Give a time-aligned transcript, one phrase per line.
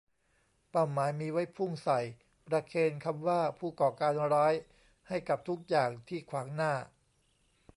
[0.71, 1.99] เป้าหมายมีไว้พุ่งใส่
[2.47, 4.53] ประเคนคำว่าผู้ก่อการร้าย
[5.07, 6.73] ให้กับทุกอย่างที่ขวางหน้า